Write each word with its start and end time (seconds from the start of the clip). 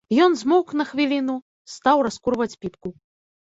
Ён 0.27 0.31
змоўк 0.39 0.73
на 0.79 0.85
хвіліну, 0.93 1.37
стаў 1.77 2.05
раскурваць 2.11 2.53
піпку. 2.61 2.89